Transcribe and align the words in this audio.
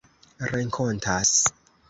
renkontas 0.51 1.31